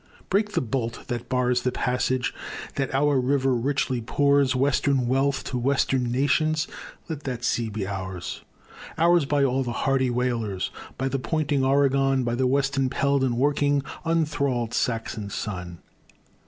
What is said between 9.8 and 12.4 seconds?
hardy whalers, By the pointing Oregon, By